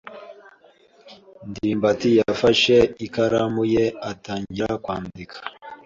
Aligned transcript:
ndimbati 1.49 2.09
yafashe 2.19 2.77
ikaramu 3.05 3.61
ye 3.73 3.85
atangira 4.11 4.69
kwandika. 4.83 5.37